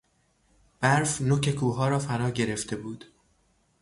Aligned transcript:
برف 0.81 1.21
نوک 1.21 1.55
کوهها 1.55 1.87
را 1.87 1.99
فرا 1.99 2.29
گرفته 2.29 2.75
بود. 2.75 3.05